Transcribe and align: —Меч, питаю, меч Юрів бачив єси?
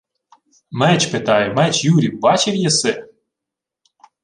—Меч, 0.79 1.05
питаю, 1.07 1.53
меч 1.53 1.85
Юрів 1.85 2.19
бачив 2.19 2.55
єси? 2.55 3.09